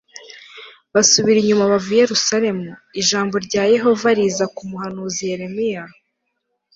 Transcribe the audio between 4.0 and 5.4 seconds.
riza ku muhanuzi